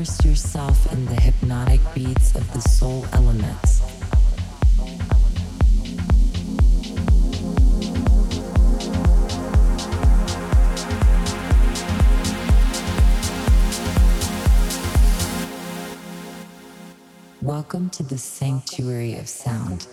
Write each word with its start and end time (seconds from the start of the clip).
immerse 0.00 0.24
yourself 0.24 0.92
in 0.94 1.04
the 1.04 1.14
hypnotic 1.14 1.78
beats 1.94 2.34
of 2.34 2.50
the 2.54 2.60
soul 2.62 3.04
elements. 3.12 3.82
Welcome 17.42 17.90
to 17.90 18.02
the 18.02 18.16
sanctuary 18.16 19.18
of 19.18 19.28
sound. 19.28 19.86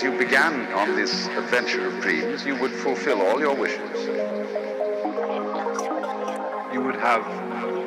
As 0.00 0.04
you 0.04 0.16
began 0.16 0.72
on 0.72 0.96
this 0.96 1.26
adventure 1.26 1.86
of 1.86 2.00
dreams, 2.00 2.46
you 2.46 2.56
would 2.56 2.70
fulfill 2.70 3.20
all 3.20 3.38
your 3.38 3.54
wishes. 3.54 4.06
You 6.72 6.80
would 6.80 6.96
have 6.96 7.22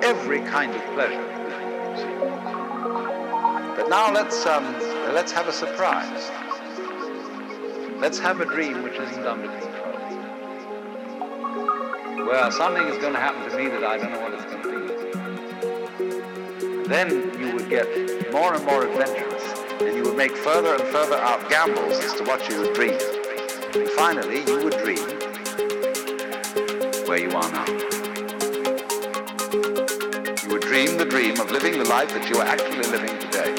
every 0.03 0.41
kind 0.41 0.75
of 0.75 0.81
pleasure. 0.93 1.25
But 3.75 3.89
now 3.89 4.13
let's 4.13 4.45
um, 4.45 4.63
let's 5.15 5.31
have 5.31 5.47
a 5.47 5.51
surprise. 5.51 6.29
Let's 7.99 8.19
have 8.19 8.41
a 8.41 8.45
dream 8.45 8.83
which 8.83 8.99
isn't 8.99 9.25
under 9.25 9.47
control. 9.47 9.93
Well, 12.27 12.51
something 12.51 12.85
is 12.89 12.99
going 12.99 13.13
to 13.13 13.19
happen 13.19 13.49
to 13.49 13.57
me 13.57 13.69
that 13.69 13.83
I 13.83 13.97
don't 13.97 14.11
know 14.11 14.21
what 14.21 14.33
it's 14.35 14.45
going 14.45 14.61
to 14.61 14.69
be. 16.83 16.87
Then 16.87 17.09
you 17.39 17.55
would 17.55 17.69
get 17.71 17.87
more 18.31 18.53
and 18.53 18.63
more 18.65 18.85
adventurous, 18.85 19.32
and 19.85 19.97
you 19.97 20.03
would 20.03 20.17
make 20.17 20.35
further 20.37 20.75
and 20.75 20.83
further 20.83 21.17
out 21.17 21.49
gambles 21.49 21.99
as 21.99 22.13
to 22.13 22.23
what 22.23 22.47
you 22.49 22.61
would 22.61 22.73
dream. 22.73 22.97
And 23.73 23.89
finally, 23.91 24.39
you 24.45 24.63
would 24.63 24.77
dream 24.77 25.03
where 27.07 27.19
you 27.19 27.31
are 27.31 27.51
now. 27.51 27.65
You 30.41 30.49
would 30.49 30.61
dream 30.61 30.97
the 30.97 31.07
dream 31.09 31.39
of 31.39 31.51
living 31.51 31.77
the 31.77 31.85
life 31.85 32.09
that 32.09 32.29
you 32.29 32.37
are 32.37 32.45
actually 32.45 32.87
living 32.89 33.17
today. 33.19 33.53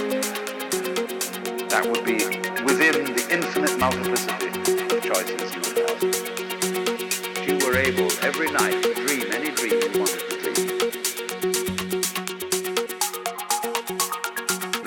That 1.68 1.86
would 1.86 2.04
be 2.04 2.24
within 2.64 3.04
the 3.14 3.26
infinite 3.30 3.78
multiplicity 3.78 4.48
of 4.94 5.02
choices 5.02 5.54
you 5.54 5.60
would 5.66 5.78
have. 5.88 7.48
You 7.48 7.66
were 7.66 7.76
able 7.76 8.10
every 8.22 8.50
night 8.50 8.82
to 8.82 8.94
dream 8.94 9.30
any 9.32 9.50
dream 9.50 9.80
you 9.80 10.00
wanted 10.00 10.33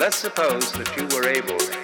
Let's 0.08 0.20
suppose 0.20 0.72
that 0.72 0.96
you 0.96 1.06
were 1.14 1.28
able 1.28 1.77